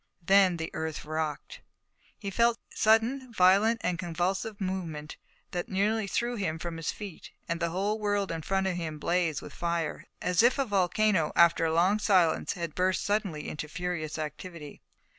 [0.23, 1.61] Then the earth rocked.
[2.17, 5.15] He felt a sudden violent and convulsive movement
[5.51, 8.97] that nearly threw him from his feet, and the whole world in front of him
[8.97, 13.67] blazed with fire, as if a volcano, after a long silence, had burst suddenly into
[13.67, 14.81] furious activity.